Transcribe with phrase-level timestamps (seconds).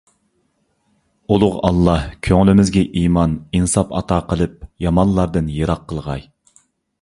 [1.33, 6.27] ئۇلۇغ ئاللاھ كۆڭلىمىزگە ئىمان، ئىنساب ئاتا قىلىپ، يامانلاردىن يىراق قىلغاي!